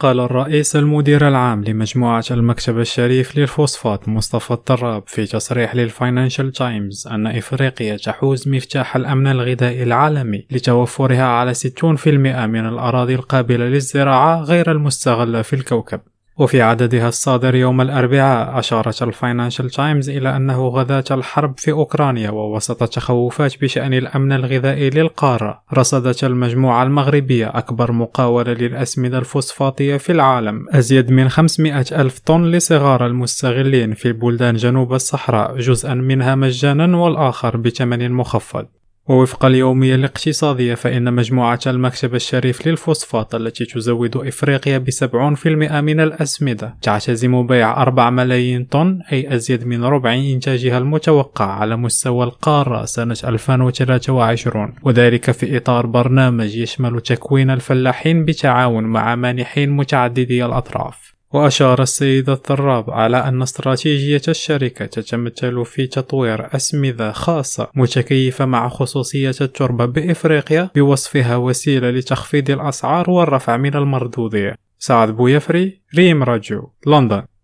[0.00, 7.26] قال الرئيس المدير العام لمجموعة المكتب الشريف للفوسفات مصطفى التراب في تصريح للفاينانشال تايمز أن
[7.26, 15.42] إفريقيا تحوز مفتاح الأمن الغذائي العالمي لتوفرها على 60% من الأراضي القابلة للزراعة غير المستغلة
[15.42, 16.00] في الكوكب.
[16.40, 22.84] وفي عددها الصادر يوم الأربعاء أشارت الفاينانشال تايمز إلى أنه غداة الحرب في أوكرانيا ووسط
[22.88, 25.62] تخوفات بشأن الأمن الغذائي للقارة.
[25.74, 33.06] رصدت المجموعة المغربية أكبر مقاولة للأسمدة الفوسفاتية في العالم أزيد من 500 ألف طن لصغار
[33.06, 38.66] المستغلين في بلدان جنوب الصحراء جزءا منها مجانا والآخر بثمن مخفض.
[39.08, 44.78] ووفق اليومية الاقتصادية فإن مجموعة المكتب الشريف للفوسفات التي تزود إفريقيا
[45.34, 51.44] في المئة من الأسمدة تعتزم بيع أربع ملايين طن أي أزيد من ربع إنتاجها المتوقع
[51.44, 59.70] على مستوى القارة سنة 2023 وذلك في إطار برنامج يشمل تكوين الفلاحين بتعاون مع مانحين
[59.70, 61.19] متعددي الأطراف.
[61.32, 69.34] وأشار السيد التراب على أن استراتيجية الشركة تتمثل في تطوير أسمدة خاصة متكيفة مع خصوصية
[69.40, 77.22] التربة بإفريقيا بوصفها وسيلة لتخفيض الأسعار والرفع من المردودية سعد بويفري ريم راجو لندن.